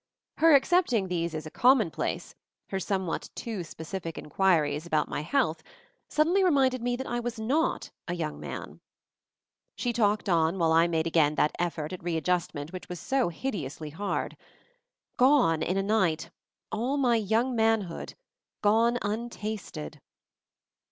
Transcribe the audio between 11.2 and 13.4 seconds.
that effort at readjustment which was so